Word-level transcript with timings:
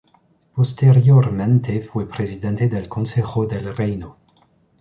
Posteriormente 0.55 1.83
fue 1.83 2.09
presidente 2.09 2.67
del 2.67 2.89
Consejo 2.89 3.45
del 3.45 3.75
Reino. 3.77 4.17